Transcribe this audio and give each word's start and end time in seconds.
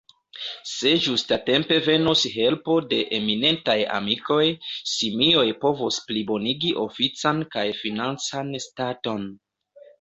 Se 0.67 0.93
ĝustatempe 1.07 1.77
venos 1.87 2.23
helpo 2.37 2.77
de 2.95 2.99
eminentaj 3.19 3.77
amikoj, 3.99 4.39
Simioj 4.95 5.45
povos 5.67 6.03
plibonigi 6.11 6.75
ofican 6.87 7.47
kaj 7.55 7.69
financan 7.85 8.53
staton. 8.69 9.33